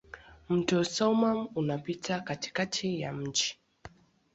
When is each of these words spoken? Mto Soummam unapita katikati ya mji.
Mto 0.49 0.83
Soummam 0.83 1.47
unapita 1.55 2.19
katikati 2.21 3.01
ya 3.01 3.13
mji. 3.13 3.57